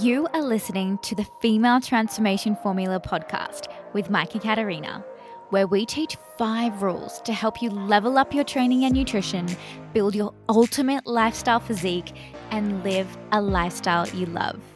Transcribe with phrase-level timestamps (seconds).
[0.00, 5.04] You are listening to the Female Transformation Formula podcast with Micah Katarina,
[5.50, 9.46] where we teach five rules to help you level up your training and nutrition,
[9.92, 12.16] build your ultimate lifestyle physique,
[12.50, 14.71] and live a lifestyle you love.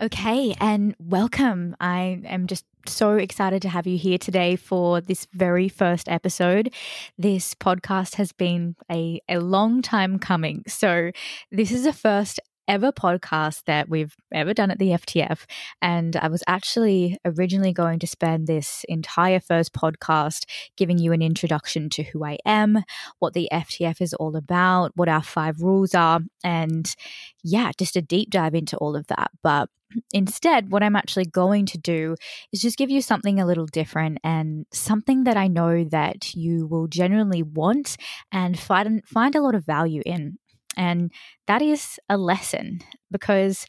[0.00, 1.74] Okay, and welcome.
[1.80, 6.74] I am just so excited to have you here today for this very first episode.
[7.16, 10.64] This podcast has been a, a long time coming.
[10.66, 11.12] So,
[11.50, 15.44] this is a first ever podcast that we've ever done at the FTF.
[15.80, 20.44] And I was actually originally going to spend this entire first podcast
[20.76, 22.82] giving you an introduction to who I am,
[23.18, 26.94] what the FTF is all about, what our five rules are, and
[27.42, 29.30] yeah, just a deep dive into all of that.
[29.42, 29.68] But
[30.12, 32.16] instead, what I'm actually going to do
[32.52, 36.66] is just give you something a little different and something that I know that you
[36.66, 37.96] will genuinely want
[38.32, 40.38] and find, find a lot of value in.
[40.76, 41.12] And
[41.46, 43.66] that is a lesson because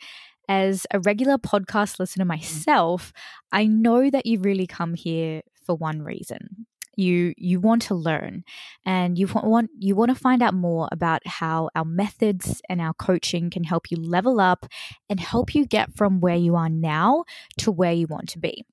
[0.49, 2.29] as a regular podcast listener mm.
[2.29, 3.13] myself,
[3.51, 6.67] I know that you really come here for one reason.
[6.99, 8.43] You you want to learn
[8.83, 12.93] and you want you want to find out more about how our methods and our
[12.95, 14.65] coaching can help you level up
[15.07, 17.25] and help you get from where you are now
[17.59, 18.65] to where you want to be.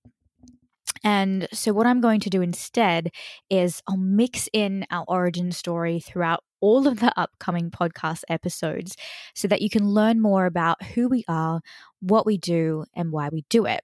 [1.05, 3.11] And so, what I'm going to do instead
[3.51, 8.97] is I'll mix in our origin story throughout all of the upcoming podcast episodes
[9.35, 11.61] so that you can learn more about who we are,
[12.01, 13.83] what we do, and why we do it.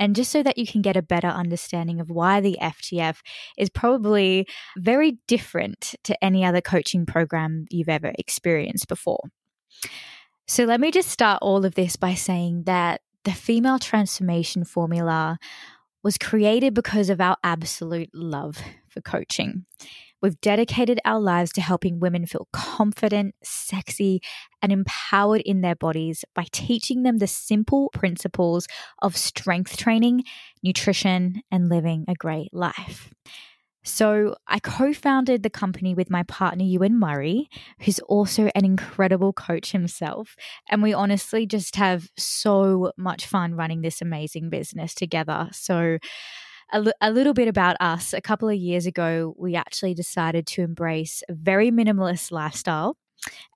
[0.00, 3.18] And just so that you can get a better understanding of why the FTF
[3.58, 4.46] is probably
[4.78, 9.24] very different to any other coaching program you've ever experienced before.
[10.46, 15.38] So, let me just start all of this by saying that the female transformation formula
[16.02, 19.66] was created because of our absolute love for coaching.
[20.20, 24.20] We've dedicated our lives to helping women feel confident, sexy,
[24.62, 28.66] and empowered in their bodies by teaching them the simple principles
[29.00, 30.24] of strength training,
[30.62, 33.12] nutrition, and living a great life.
[33.84, 37.48] So, I co founded the company with my partner, Ewan Murray,
[37.80, 40.36] who's also an incredible coach himself.
[40.68, 45.48] And we honestly just have so much fun running this amazing business together.
[45.52, 45.98] So,
[46.72, 48.12] a, a little bit about us.
[48.12, 52.96] A couple of years ago, we actually decided to embrace a very minimalist lifestyle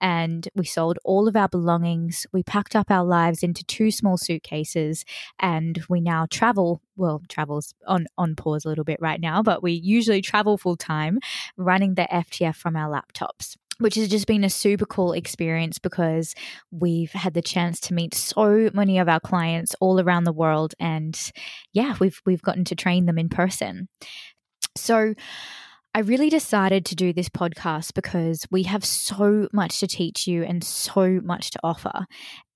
[0.01, 2.27] and we sold all of our belongings.
[2.33, 5.05] We packed up our lives into two small suitcases
[5.39, 6.83] and we now travel.
[6.97, 10.77] Well, travel's on, on pause a little bit right now, but we usually travel full
[10.77, 11.19] time
[11.57, 16.35] running the FTF from our laptops which has just been a super cool experience because
[16.71, 20.75] we've had the chance to meet so many of our clients all around the world
[20.79, 21.33] and
[21.73, 23.89] yeah we've we've gotten to train them in person
[24.77, 25.15] so
[25.95, 30.43] I really decided to do this podcast because we have so much to teach you
[30.43, 32.07] and so much to offer.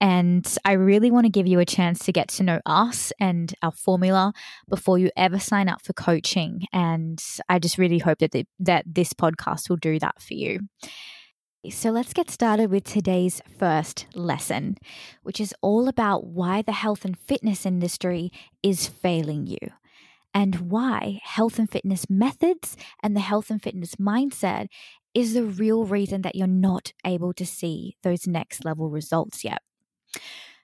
[0.01, 3.53] And I really want to give you a chance to get to know us and
[3.63, 4.33] our formula
[4.71, 6.63] before you ever sign up for coaching.
[6.73, 10.61] And I just really hope that, the, that this podcast will do that for you.
[11.71, 14.77] So let's get started with today's first lesson,
[15.23, 18.31] which is all about why the health and fitness industry
[18.63, 19.59] is failing you
[20.35, 24.67] and why health and fitness methods and the health and fitness mindset
[25.15, 29.63] is the real reason that you're not able to see those next level results yet.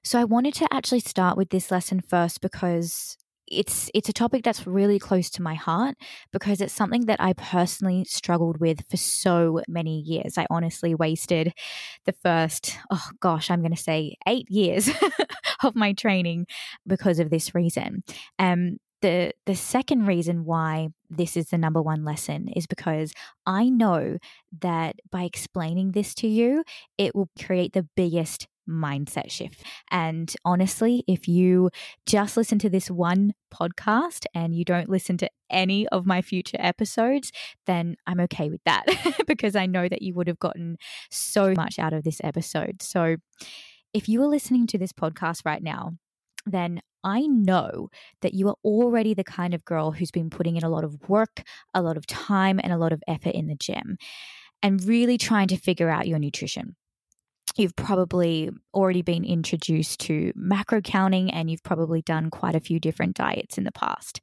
[0.04, 3.16] So I wanted to actually start with this lesson first because
[3.52, 5.96] it's it's a topic that's really close to my heart
[6.32, 10.38] because it's something that I personally struggled with for so many years.
[10.38, 11.52] I honestly wasted
[12.06, 14.90] the first oh gosh, I'm going to say 8 years
[15.64, 16.46] of my training
[16.86, 18.02] because of this reason.
[18.38, 23.12] Um the the second reason why this is the number one lesson is because
[23.44, 24.18] I know
[24.60, 26.64] that by explaining this to you,
[26.96, 29.62] it will create the biggest mindset shift.
[29.90, 31.70] And honestly, if you
[32.06, 36.56] just listen to this one podcast and you don't listen to any of my future
[36.58, 37.30] episodes,
[37.66, 38.84] then I'm okay with that
[39.26, 40.76] because I know that you would have gotten
[41.10, 42.82] so much out of this episode.
[42.82, 43.16] So
[43.92, 45.92] if you are listening to this podcast right now,
[46.46, 47.88] then I know
[48.22, 51.08] that you are already the kind of girl who's been putting in a lot of
[51.08, 51.42] work,
[51.74, 53.96] a lot of time, and a lot of effort in the gym
[54.62, 56.76] and really trying to figure out your nutrition
[57.56, 62.80] you've probably already been introduced to macro counting and you've probably done quite a few
[62.80, 64.20] different diets in the past.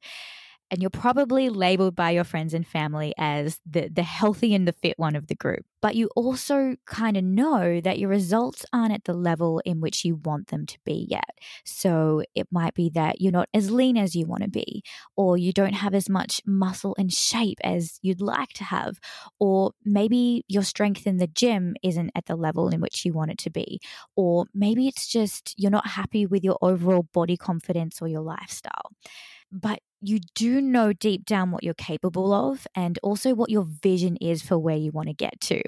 [0.70, 4.72] And you're probably labeled by your friends and family as the, the healthy and the
[4.72, 5.64] fit one of the group.
[5.82, 10.04] But you also kind of know that your results aren't at the level in which
[10.04, 11.38] you want them to be yet.
[11.64, 14.82] So it might be that you're not as lean as you want to be,
[15.16, 18.98] or you don't have as much muscle and shape as you'd like to have,
[19.38, 23.30] or maybe your strength in the gym isn't at the level in which you want
[23.30, 23.80] it to be,
[24.16, 28.90] or maybe it's just you're not happy with your overall body confidence or your lifestyle
[29.50, 34.16] but you do know deep down what you're capable of and also what your vision
[34.16, 35.62] is for where you want to get to.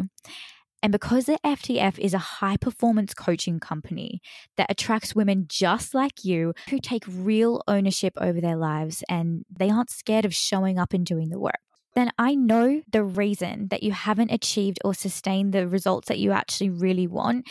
[0.82, 4.20] And because the FTF is a high performance coaching company
[4.56, 9.70] that attracts women just like you who take real ownership over their lives and they
[9.70, 11.60] aren't scared of showing up and doing the work,
[11.94, 16.32] then I know the reason that you haven't achieved or sustained the results that you
[16.32, 17.48] actually really want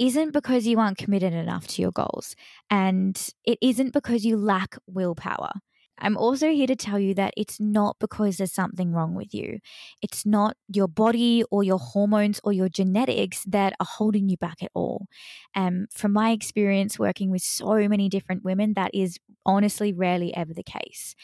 [0.00, 2.34] isn't because you aren't committed enough to your goals.
[2.68, 5.52] And it isn't because you lack willpower.
[5.98, 9.58] I'm also here to tell you that it's not because there's something wrong with you.
[10.00, 14.62] It's not your body or your hormones or your genetics that are holding you back
[14.62, 15.06] at all.
[15.54, 20.52] Um, from my experience working with so many different women, that is honestly rarely ever
[20.54, 21.14] the case.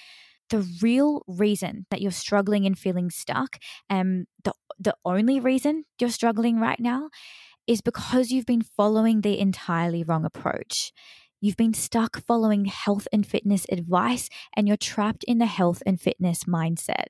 [0.51, 3.59] The real reason that you're struggling and feeling stuck,
[3.91, 7.11] and um, the the only reason you're struggling right now
[7.67, 10.93] is because you've been following the entirely wrong approach.
[11.41, 16.01] You've been stuck following health and fitness advice and you're trapped in the health and
[16.01, 17.07] fitness mindset.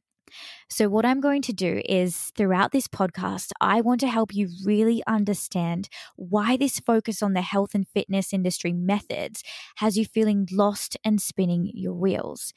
[0.69, 4.51] So, what I'm going to do is throughout this podcast, I want to help you
[4.65, 9.43] really understand why this focus on the health and fitness industry methods
[9.77, 12.53] has you feeling lost and spinning your wheels.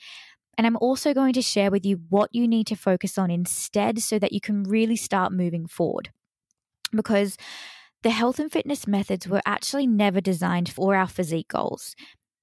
[0.58, 4.02] And I'm also going to share with you what you need to focus on instead
[4.02, 6.12] so that you can really start moving forward.
[6.94, 7.38] Because
[8.04, 11.96] the health and fitness methods were actually never designed for our physique goals.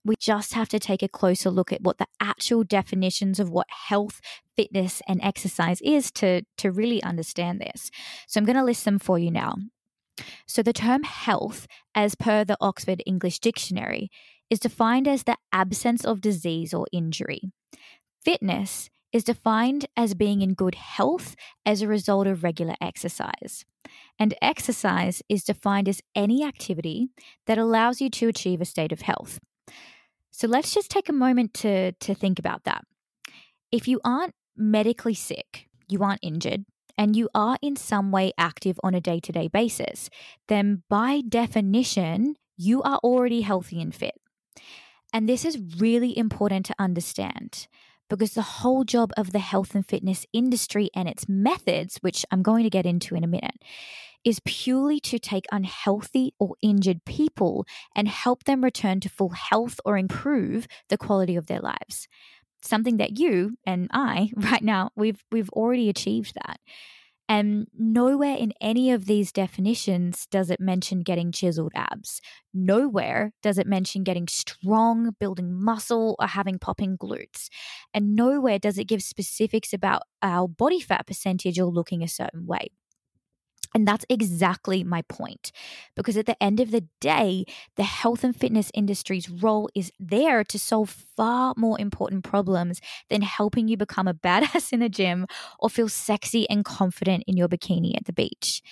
[0.04, 3.66] We just have to take a closer look at what the actual definitions of what
[3.68, 4.20] health,
[4.56, 7.90] fitness, and exercise is to, to really understand this.
[8.26, 9.56] So I'm going to list them for you now.
[10.46, 14.10] So the term health, as per the Oxford English Dictionary,
[14.50, 17.40] is defined as the absence of disease or injury.
[18.24, 21.34] Fitness is defined as being in good health
[21.64, 23.64] as a result of regular exercise.
[24.18, 27.08] And exercise is defined as any activity
[27.46, 29.38] that allows you to achieve a state of health.
[30.30, 32.84] So let's just take a moment to, to think about that.
[33.72, 36.64] If you aren't medically sick, you aren't injured,
[36.96, 40.10] and you are in some way active on a day to day basis,
[40.48, 44.14] then by definition, you are already healthy and fit.
[45.12, 47.68] And this is really important to understand
[48.08, 52.42] because the whole job of the health and fitness industry and its methods, which I'm
[52.42, 53.62] going to get into in a minute,
[54.24, 59.80] is purely to take unhealthy or injured people and help them return to full health
[59.84, 62.08] or improve the quality of their lives.
[62.62, 66.60] Something that you and I right now we've we've already achieved that.
[67.28, 72.22] And nowhere in any of these definitions does it mention getting chiseled abs.
[72.54, 77.48] Nowhere does it mention getting strong, building muscle, or having popping glutes.
[77.92, 82.46] And nowhere does it give specifics about our body fat percentage or looking a certain
[82.46, 82.68] way.
[83.74, 85.52] And that's exactly my point.
[85.94, 87.44] Because at the end of the day,
[87.76, 92.80] the health and fitness industry's role is there to solve far more important problems
[93.10, 95.26] than helping you become a badass in the gym
[95.58, 98.62] or feel sexy and confident in your bikini at the beach.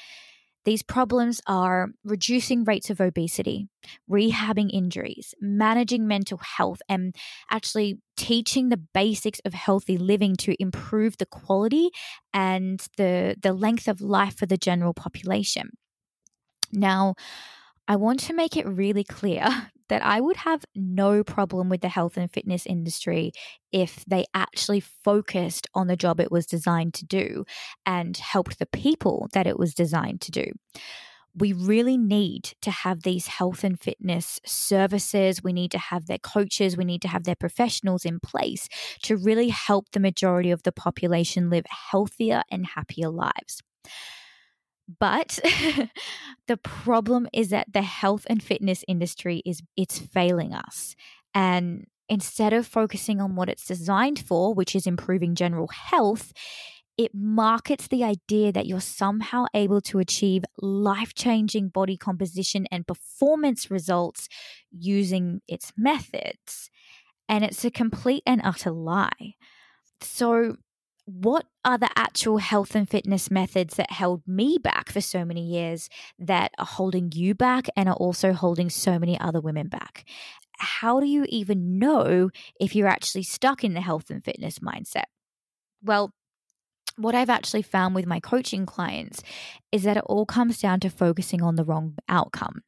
[0.67, 3.69] These problems are reducing rates of obesity,
[4.11, 7.15] rehabbing injuries, managing mental health, and
[7.49, 11.91] actually teaching the basics of healthy living to improve the quality
[12.35, 15.71] and the, the length of life for the general population.
[16.73, 17.15] Now,
[17.87, 21.89] I want to make it really clear that I would have no problem with the
[21.89, 23.33] health and fitness industry
[23.73, 27.45] if they actually focused on the job it was designed to do
[27.85, 30.47] and helped the people that it was designed to do.
[31.39, 35.43] We really need to have these health and fitness services.
[35.43, 36.79] We need to have their coaches.
[36.79, 38.69] We need to have their professionals in place
[39.03, 43.63] to really help the majority of the population live healthier and happier lives.
[45.01, 45.39] But
[46.47, 50.95] the problem is that the health and fitness industry is it's failing us.
[51.35, 56.33] And instead of focusing on what it's designed for, which is improving general health,
[56.97, 62.87] it markets the idea that you're somehow able to achieve life changing body composition and
[62.87, 64.29] performance results
[64.71, 66.71] using its methods.
[67.29, 69.35] And it's a complete and utter lie.
[70.01, 70.57] So,
[71.07, 75.43] what are the actual health and fitness methods that held me back for so many
[75.43, 80.05] years that are holding you back and are also holding so many other women back?
[80.59, 85.05] how do you even know if you're actually stuck in the health and fitness mindset?
[85.83, 86.13] Well,
[86.97, 89.23] what I've actually found with my coaching clients
[89.71, 92.63] is that it all comes down to focusing on the wrong outcome.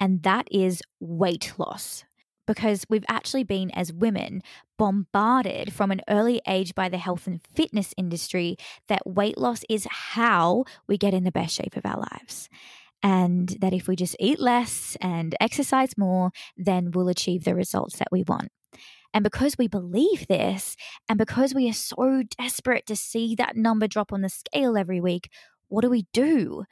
[0.00, 2.04] And that is weight loss.
[2.46, 4.42] Because we've actually been, as women,
[4.78, 8.56] bombarded from an early age by the health and fitness industry
[8.88, 12.48] that weight loss is how we get in the best shape of our lives
[13.02, 17.98] and that if we just eat less and exercise more, then we'll achieve the results
[17.98, 18.48] that we want.
[19.14, 20.76] And because we believe this,
[21.08, 25.00] and because we are so desperate to see that number drop on the scale every
[25.00, 25.30] week,
[25.68, 26.64] what do we do?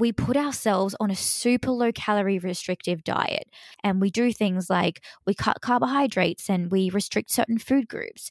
[0.00, 3.48] We put ourselves on a super low calorie restrictive diet.
[3.84, 8.30] And we do things like we cut carbohydrates and we restrict certain food groups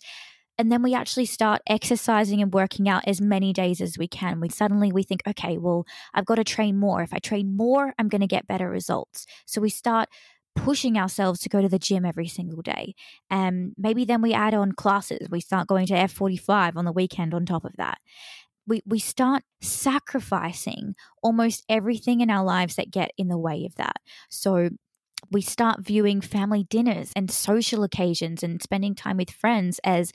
[0.57, 4.41] and then we actually start exercising and working out as many days as we can
[4.41, 7.93] we suddenly we think okay well i've got to train more if i train more
[7.97, 10.09] i'm going to get better results so we start
[10.55, 12.93] pushing ourselves to go to the gym every single day.
[13.29, 15.27] And maybe then we add on classes.
[15.29, 17.99] We start going to F45 on the weekend on top of that.
[18.69, 23.75] We, we start sacrificing almost everything in our lives that get in the way of
[23.75, 23.97] that.
[24.29, 24.69] So
[25.31, 30.13] we start viewing family dinners and social occasions and spending time with friends as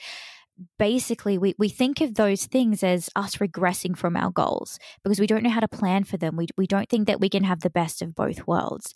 [0.78, 5.26] basically we, we think of those things as us regressing from our goals because we
[5.26, 6.36] don't know how to plan for them.
[6.36, 8.94] We, we don't think that we can have the best of both worlds.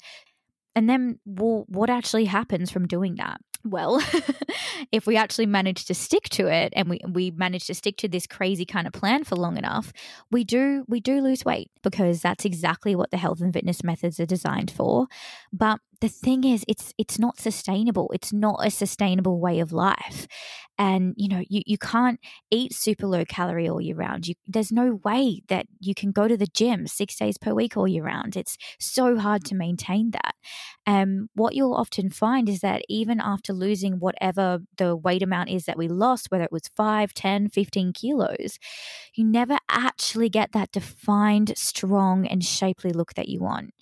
[0.74, 3.40] And then, well, what actually happens from doing that?
[3.64, 4.00] Well,
[4.92, 8.08] if we actually manage to stick to it and we, we manage to stick to
[8.08, 9.92] this crazy kind of plan for long enough,
[10.30, 14.20] we do we do lose weight because that's exactly what the health and fitness methods
[14.20, 15.08] are designed for.
[15.52, 18.10] But the thing is it's it's not sustainable.
[18.14, 20.26] It's not a sustainable way of life.
[20.80, 24.28] And you know you, you can't eat super low calorie all year round.
[24.28, 27.76] You, there's no way that you can go to the gym six days per week
[27.76, 28.36] all year round.
[28.36, 30.34] It's so hard to maintain that.
[30.86, 35.64] Um, what you'll often find is that even after losing whatever the weight amount is
[35.64, 38.58] that we lost whether it was 5 10 15 kilos
[39.14, 43.72] you never actually get that defined strong and shapely look that you want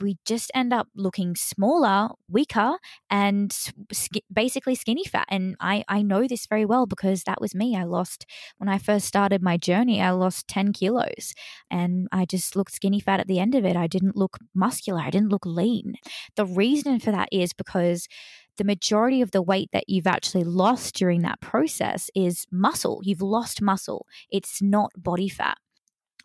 [0.00, 2.76] we just end up looking smaller, weaker,
[3.10, 3.52] and
[3.92, 5.26] sk- basically skinny fat.
[5.28, 7.76] And I, I know this very well because that was me.
[7.76, 8.26] I lost,
[8.58, 11.34] when I first started my journey, I lost 10 kilos
[11.70, 13.76] and I just looked skinny fat at the end of it.
[13.76, 15.94] I didn't look muscular, I didn't look lean.
[16.36, 18.08] The reason for that is because
[18.56, 23.00] the majority of the weight that you've actually lost during that process is muscle.
[23.02, 25.58] You've lost muscle, it's not body fat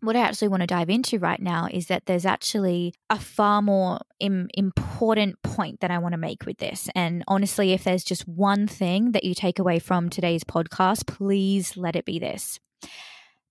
[0.02, 3.62] what I actually want to dive into right now is that there's actually a far
[3.62, 6.90] more Im- important point that I want to make with this.
[6.96, 11.76] And honestly, if there's just one thing that you take away from today's podcast, please
[11.76, 12.60] let it be this.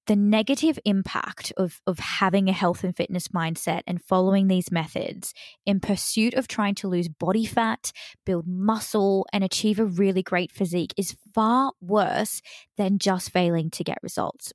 [0.07, 5.35] The negative impact of, of having a health and fitness mindset and following these methods
[5.67, 7.93] in pursuit of trying to lose body fat,
[8.25, 12.40] build muscle, and achieve a really great physique is far worse
[12.78, 14.55] than just failing to get results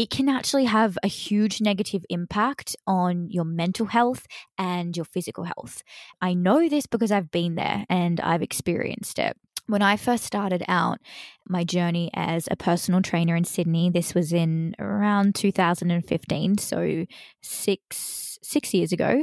[0.00, 4.26] it can actually have a huge negative impact on your mental health
[4.56, 5.82] and your physical health.
[6.22, 9.36] I know this because I've been there and I've experienced it.
[9.66, 11.00] When I first started out
[11.46, 17.04] my journey as a personal trainer in Sydney, this was in around 2015, so
[17.42, 19.22] six six years ago.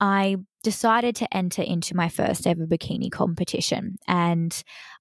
[0.00, 3.96] I decided to enter into my first ever bikini competition.
[4.08, 4.60] And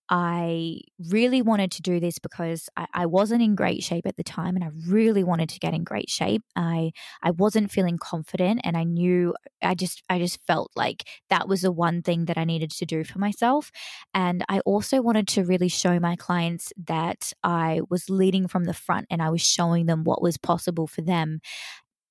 [0.10, 4.24] I really wanted to do this because I, I, wasn't in great shape at the
[4.24, 6.42] time and I really wanted to get in great shape.
[6.56, 11.48] I I wasn't feeling confident and I knew I just I just felt like that
[11.48, 13.72] was the one thing that I needed to do for myself.
[14.14, 18.74] And I also wanted to really show my clients that I was leading from the
[18.74, 21.40] front and I was showing them what was possible for them.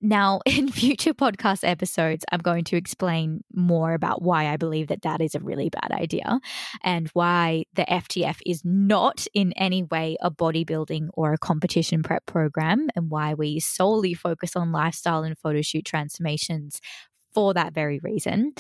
[0.01, 5.03] Now, in future podcast episodes, I'm going to explain more about why I believe that
[5.03, 6.41] that is a really bad idea
[6.85, 12.27] and why the FTF is not in any way a bodybuilding or a competition prep
[12.27, 16.81] program and why we solely focus on lifestyle and photo shoot transformations
[17.35, 18.53] for that very reason.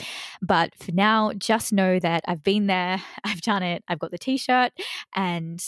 [0.43, 4.19] But for now, just know that I've been there, I've done it, I've got the
[4.19, 4.73] t shirt,
[5.15, 5.61] and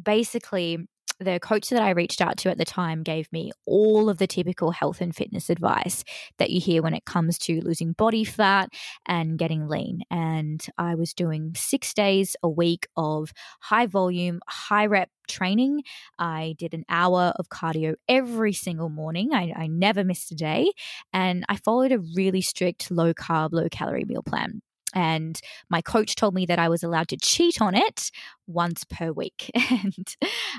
[0.00, 0.86] basically
[1.20, 4.26] the coach that I reached out to at the time gave me all of the
[4.26, 6.04] typical health and fitness advice
[6.38, 8.70] that you hear when it comes to losing body fat
[9.06, 10.02] and getting lean.
[10.10, 15.82] And I was doing six days a week of high volume, high rep training.
[16.18, 19.34] I did an hour of cardio every single morning.
[19.34, 20.72] I, I never missed a day.
[21.12, 24.62] And I followed a really strict low carb, low calorie meal plan.
[24.94, 28.10] And my coach told me that I was allowed to cheat on it
[28.46, 29.50] once per week.
[29.70, 30.16] And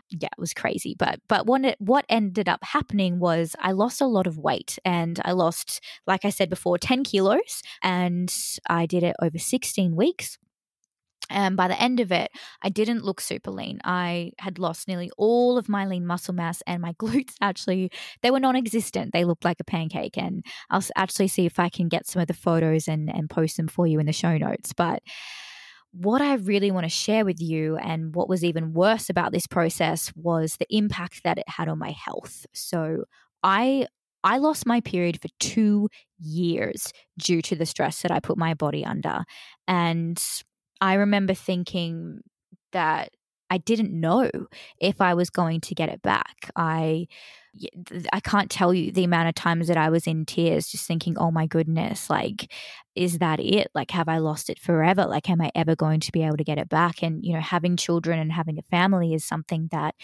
[0.09, 0.95] yeah, it was crazy.
[0.97, 4.77] But but what it, what ended up happening was I lost a lot of weight
[4.85, 7.61] and I lost, like I said before, 10 kilos.
[7.81, 8.33] And
[8.69, 10.37] I did it over 16 weeks.
[11.29, 12.31] And by the end of it,
[12.61, 13.79] I didn't look super lean.
[13.83, 18.31] I had lost nearly all of my lean muscle mass, and my glutes actually they
[18.31, 19.13] were non-existent.
[19.13, 20.17] They looked like a pancake.
[20.17, 23.57] And I'll actually see if I can get some of the photos and and post
[23.57, 24.73] them for you in the show notes.
[24.73, 25.01] But
[25.91, 29.47] what I really want to share with you, and what was even worse about this
[29.47, 32.45] process, was the impact that it had on my health.
[32.53, 33.05] So
[33.43, 33.87] I
[34.23, 38.53] I lost my period for two years due to the stress that I put my
[38.53, 39.23] body under.
[39.67, 40.21] And
[40.81, 42.21] I remember thinking
[42.71, 43.11] that
[43.49, 44.29] I didn't know
[44.79, 46.51] if I was going to get it back.
[46.55, 47.07] I
[48.13, 51.17] I can't tell you the amount of times that I was in tears just thinking,
[51.17, 52.51] "Oh my goodness, like
[52.95, 53.69] is that it?
[53.73, 55.05] Like have I lost it forever?
[55.05, 57.39] Like am I ever going to be able to get it back?" And you know,
[57.41, 59.95] having children and having a family is something that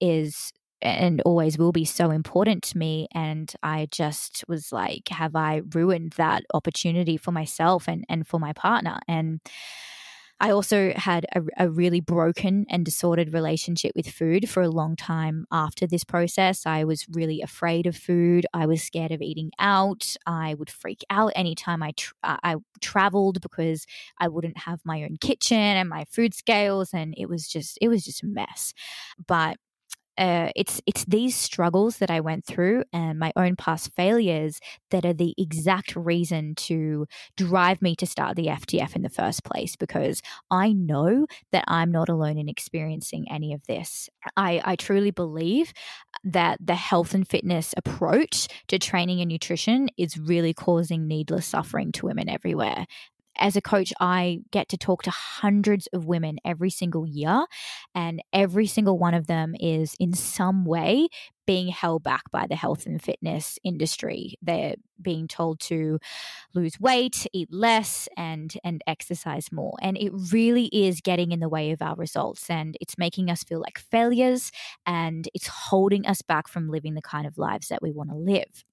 [0.00, 5.36] is and always will be so important to me and i just was like have
[5.36, 9.38] i ruined that opportunity for myself and and for my partner and
[10.42, 14.96] I also had a, a, really broken and disordered relationship with food for a long
[14.96, 16.66] time after this process.
[16.66, 18.44] I was really afraid of food.
[18.52, 20.16] I was scared of eating out.
[20.26, 23.86] I would freak out anytime I tra- uh, I traveled because
[24.18, 27.86] I wouldn't have my own kitchen and my food scales, and it was just it
[27.86, 28.74] was just a mess.
[29.24, 29.58] But
[30.18, 35.06] uh, it's it's these struggles that I went through and my own past failures that
[35.06, 39.74] are the exact reason to drive me to start the FTF in the first place
[39.76, 44.10] because I know that I'm not alone in experiencing any of this.
[44.36, 45.72] I, I truly believe
[46.24, 51.90] that the health and fitness approach to training and nutrition is really causing needless suffering
[51.92, 52.86] to women everywhere
[53.38, 57.44] as a coach, I get to talk to hundreds of women every single year,
[57.94, 61.08] and every single one of them is in some way
[61.46, 64.34] being held back by the health and fitness industry.
[64.42, 65.98] They're being told to
[66.54, 69.74] lose weight, eat less, and and exercise more.
[69.82, 73.42] And it really is getting in the way of our results, and it's making us
[73.44, 74.50] feel like failures,
[74.86, 78.16] and it's holding us back from living the kind of lives that we want to
[78.16, 78.64] live.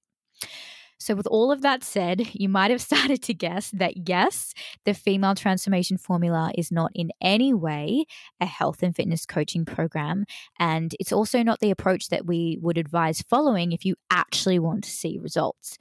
[1.00, 4.52] So, with all of that said, you might have started to guess that yes,
[4.84, 8.04] the female transformation formula is not in any way
[8.40, 10.26] a health and fitness coaching program.
[10.58, 14.84] And it's also not the approach that we would advise following if you actually want
[14.84, 15.78] to see results.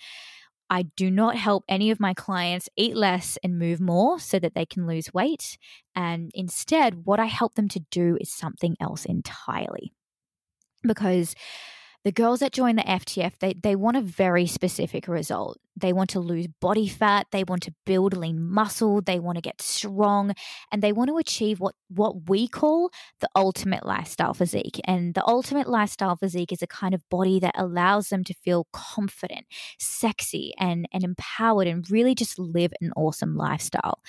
[0.70, 4.54] I do not help any of my clients eat less and move more so that
[4.54, 5.58] they can lose weight.
[5.96, 9.92] And instead, what I help them to do is something else entirely.
[10.84, 11.36] Because
[12.06, 15.58] the girls that join the FTF, they, they want a very specific result.
[15.76, 19.42] They want to lose body fat, they want to build lean muscle, they want to
[19.42, 20.34] get strong,
[20.72, 24.80] and they want to achieve what, what we call the ultimate lifestyle physique.
[24.86, 28.68] And the ultimate lifestyle physique is a kind of body that allows them to feel
[28.72, 29.46] confident,
[29.78, 34.00] sexy, and, and empowered, and really just live an awesome lifestyle.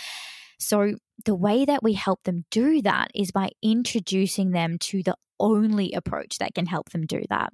[0.59, 5.17] So, the way that we help them do that is by introducing them to the
[5.41, 7.51] only approach that can help them do that.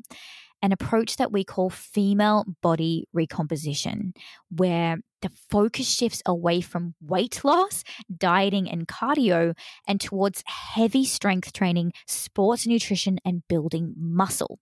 [0.62, 4.14] An approach that we call female body recomposition,
[4.50, 7.84] where the focus shifts away from weight loss,
[8.16, 9.54] dieting, and cardio
[9.86, 14.58] and towards heavy strength training, sports nutrition, and building muscle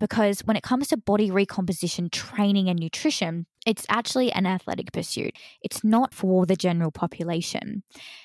[0.00, 5.34] because when it comes to body recomposition training and nutrition, it's actually an athletic pursuit.
[5.62, 7.82] It's not for the general population.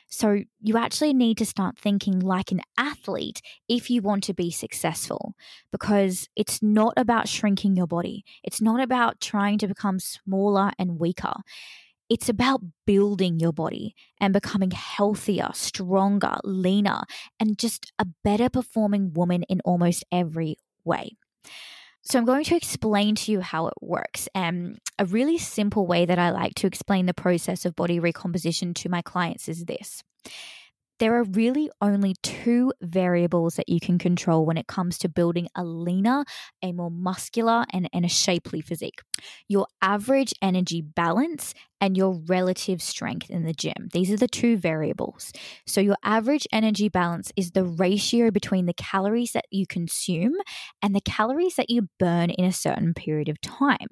[0.07, 4.49] So you actually need to start thinking like an athlete if you want to be
[4.49, 5.35] successful
[5.71, 8.23] because it's not about shrinking your body.
[8.43, 11.33] It's not about trying to become smaller and weaker.
[12.07, 17.01] It's about building your body and becoming healthier, stronger, leaner,
[17.39, 21.17] and just a better performing woman in almost every way.
[22.01, 24.29] So, I'm going to explain to you how it works.
[24.35, 28.73] And a really simple way that I like to explain the process of body recomposition
[28.75, 30.03] to my clients is this
[30.99, 35.47] there are really only two variables that you can control when it comes to building
[35.55, 36.23] a leaner,
[36.61, 38.99] a more muscular, and, and a shapely physique
[39.47, 43.89] your average energy balance and your relative strength in the gym.
[43.93, 45.31] These are the two variables.
[45.65, 50.33] So, your average energy balance is the ratio between the calories that you consume
[50.81, 53.87] and the calories that you burn in a certain period of time.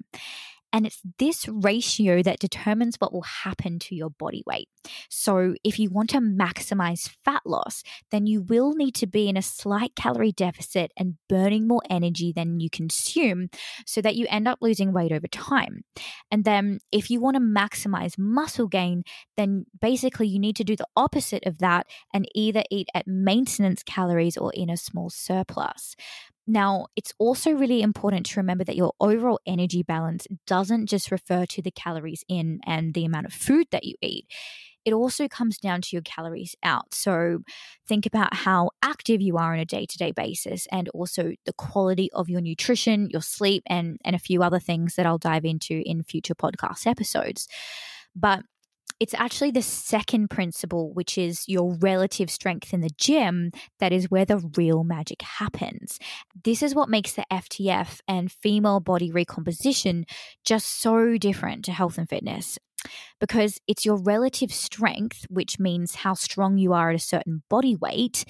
[0.74, 4.68] And it's this ratio that determines what will happen to your body weight.
[5.08, 9.36] So, if you want to maximize fat loss, then you will need to be in
[9.36, 13.50] a slight calorie deficit and burning more energy than you consume
[13.86, 15.84] so that you end up losing weight over time.
[16.32, 19.04] And then, if you want to maximize muscle gain,
[19.36, 23.84] then basically you need to do the opposite of that and either eat at maintenance
[23.84, 25.94] calories or in a small surplus.
[26.46, 31.46] Now, it's also really important to remember that your overall energy balance doesn't just refer
[31.46, 34.26] to the calories in and the amount of food that you eat.
[34.84, 36.92] It also comes down to your calories out.
[36.92, 37.38] So,
[37.88, 41.54] think about how active you are on a day to day basis and also the
[41.54, 45.46] quality of your nutrition, your sleep, and, and a few other things that I'll dive
[45.46, 47.48] into in future podcast episodes.
[48.14, 48.42] But
[49.00, 54.10] it's actually the second principle, which is your relative strength in the gym, that is
[54.10, 55.98] where the real magic happens.
[56.44, 60.04] This is what makes the FTF and female body recomposition
[60.44, 62.58] just so different to health and fitness
[63.20, 67.76] because it's your relative strength, which means how strong you are at a certain body
[67.76, 68.24] weight,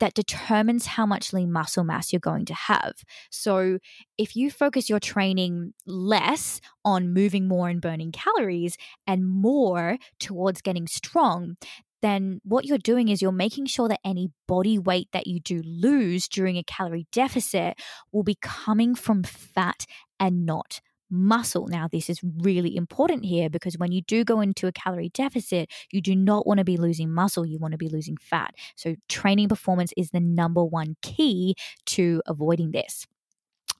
[0.00, 2.94] that determines how much lean muscle mass you're going to have.
[3.30, 3.78] So,
[4.18, 10.60] if you focus your training less on moving more and burning calories and more towards
[10.62, 11.56] getting strong,
[12.02, 15.62] then what you're doing is you're making sure that any body weight that you do
[15.64, 17.78] lose during a calorie deficit
[18.12, 19.86] will be coming from fat
[20.20, 20.80] and not
[21.10, 21.66] muscle.
[21.68, 25.70] Now, this is really important here because when you do go into a calorie deficit,
[25.90, 28.54] you do not want to be losing muscle, you want to be losing fat.
[28.76, 31.54] So, training performance is the number one key
[31.86, 33.06] to avoiding this.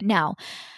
[0.03, 0.35] Now,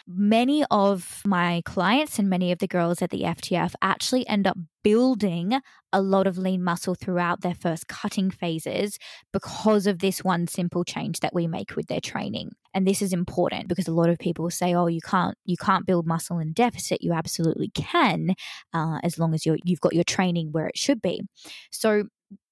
[0.07, 4.57] many of my clients and many of the girls at the FTF actually end up
[4.85, 5.61] building
[5.93, 8.99] a lot of lean muscle throughout their first cutting phases
[9.33, 12.53] because of this one simple change that we make with their training.
[12.75, 15.87] And this is important because a lot of people say, "Oh, you can't you can't
[15.87, 18.35] build muscle in deficit." You absolutely can,
[18.73, 21.23] uh, as long as you you've got your training where it should be.
[21.71, 22.05] So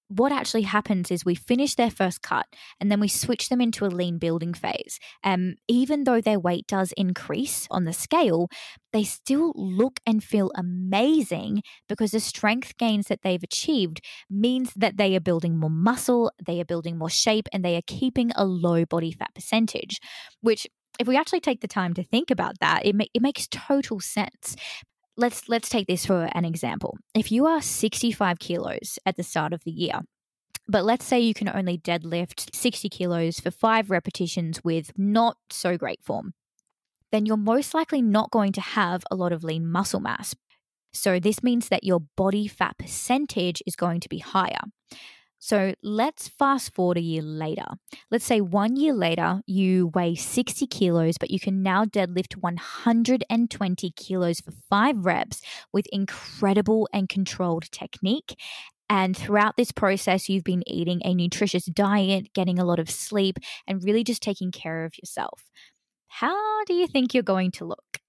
[0.08, 2.46] what actually happens is we finish their first cut
[2.80, 4.98] and then we switch them into a lean building phase.
[5.24, 8.48] Um, even though their weight does increase on the scale,
[8.92, 14.96] they still look and feel amazing because the strength gains that they've achieved means that
[14.96, 18.44] they are building more muscle, they are building more shape, and they are keeping a
[18.44, 19.98] low body fat percentage,
[20.40, 20.66] which
[20.98, 24.00] if we actually take the time to think about that, it, ma- it makes total
[24.00, 24.56] sense
[25.16, 26.96] let's let's take this for an example.
[27.14, 30.00] If you are 65 kilos at the start of the year,
[30.68, 35.76] but let's say you can only deadlift 60 kilos for five repetitions with not so
[35.76, 36.34] great form,
[37.12, 40.34] then you're most likely not going to have a lot of lean muscle mass.
[40.92, 44.60] So, this means that your body fat percentage is going to be higher.
[45.46, 47.66] So let's fast forward a year later.
[48.10, 53.90] Let's say one year later, you weigh 60 kilos, but you can now deadlift 120
[53.92, 55.40] kilos for five reps
[55.72, 58.34] with incredible and controlled technique.
[58.90, 63.38] And throughout this process, you've been eating a nutritious diet, getting a lot of sleep,
[63.68, 65.44] and really just taking care of yourself.
[66.08, 68.00] How do you think you're going to look?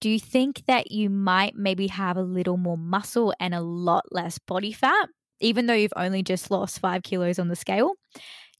[0.00, 4.06] Do you think that you might maybe have a little more muscle and a lot
[4.10, 5.08] less body fat?
[5.44, 7.92] Even though you've only just lost five kilos on the scale,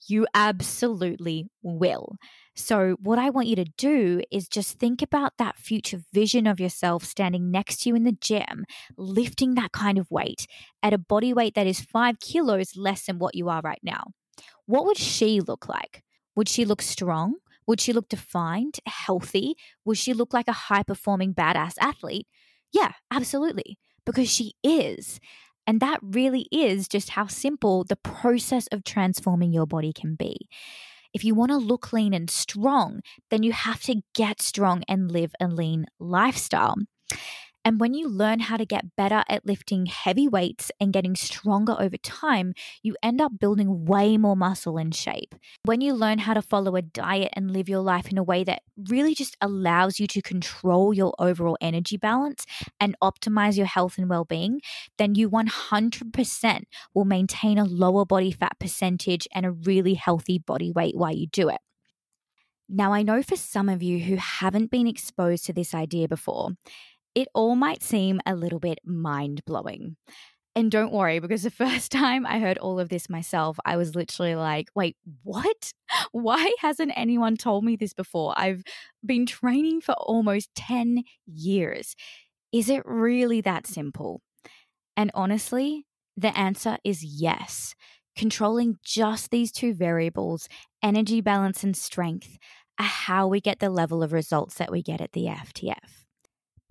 [0.09, 2.17] you absolutely will.
[2.57, 6.61] So, what I want you to do is just think about that future vision of
[6.61, 8.65] yourself standing next to you in the gym,
[8.97, 10.47] lifting that kind of weight
[10.83, 14.05] at a body weight that is five kilos less than what you are right now.
[14.67, 16.03] What would she look like?
[16.37, 17.37] Would she look strong?
[17.67, 19.55] Would she look defined, healthy?
[19.85, 22.27] Would she look like a high performing badass athlete?
[22.73, 25.21] Yeah, absolutely, because she is.
[25.67, 30.49] And that really is just how simple the process of transforming your body can be.
[31.13, 33.01] If you want to look lean and strong,
[33.31, 36.75] then you have to get strong and live a lean lifestyle.
[37.65, 41.75] And when you learn how to get better at lifting heavy weights and getting stronger
[41.79, 45.35] over time, you end up building way more muscle and shape.
[45.65, 48.45] When you learn how to follow a diet and live your life in a way
[48.45, 52.45] that really just allows you to control your overall energy balance
[52.79, 54.61] and optimize your health and well being,
[54.99, 60.71] then you 100% will maintain a lower body fat percentage and a really healthy body
[60.71, 61.61] weight while you do it.
[62.69, 66.51] Now, I know for some of you who haven't been exposed to this idea before,
[67.15, 69.97] it all might seem a little bit mind blowing.
[70.57, 73.95] And don't worry, because the first time I heard all of this myself, I was
[73.95, 75.73] literally like, wait, what?
[76.13, 78.35] Why hasn't anyone told me this before?
[78.37, 78.63] I've
[79.05, 81.97] been training for almost 10 years.
[82.53, 84.21] Is it really that simple?
[84.97, 87.75] And honestly, the answer is yes.
[88.17, 90.49] Controlling just these two variables,
[90.81, 92.39] energy balance and strength,
[92.79, 96.05] are how we get the level of results that we get at the FTF.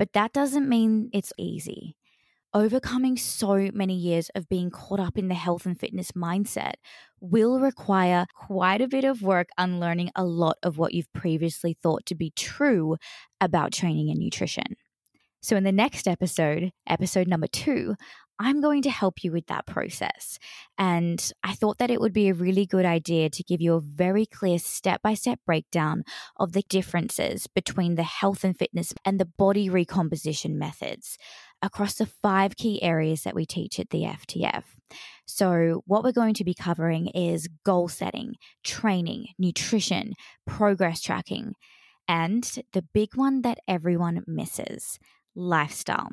[0.03, 1.95] But that doesn't mean it's easy.
[2.53, 6.73] Overcoming so many years of being caught up in the health and fitness mindset
[7.21, 12.05] will require quite a bit of work unlearning a lot of what you've previously thought
[12.07, 12.97] to be true
[13.39, 14.75] about training and nutrition.
[15.41, 17.95] So, in the next episode, episode number two,
[18.43, 20.37] I'm going to help you with that process.
[20.77, 23.79] And I thought that it would be a really good idea to give you a
[23.79, 26.03] very clear step by step breakdown
[26.35, 31.17] of the differences between the health and fitness and the body recomposition methods
[31.61, 34.65] across the five key areas that we teach at the FTF.
[35.25, 41.53] So, what we're going to be covering is goal setting, training, nutrition, progress tracking,
[42.09, 44.99] and the big one that everyone misses
[45.33, 46.11] lifestyle.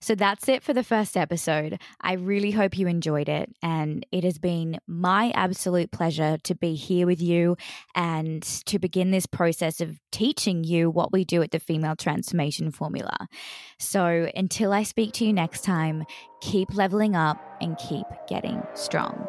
[0.00, 1.78] So that's it for the first episode.
[2.00, 3.54] I really hope you enjoyed it.
[3.62, 7.56] And it has been my absolute pleasure to be here with you
[7.94, 12.70] and to begin this process of teaching you what we do at the Female Transformation
[12.70, 13.28] Formula.
[13.78, 16.04] So until I speak to you next time,
[16.40, 19.26] keep leveling up and keep getting strong.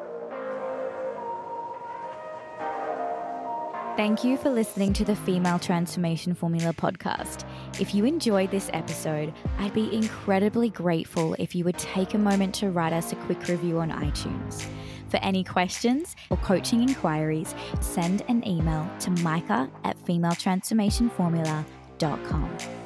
[3.97, 7.43] Thank you for listening to the Female Transformation Formula podcast.
[7.77, 12.55] If you enjoyed this episode, I'd be incredibly grateful if you would take a moment
[12.55, 14.65] to write us a quick review on iTunes.
[15.09, 22.80] For any questions or coaching inquiries, send an email to micah at femaletransformationformula.com.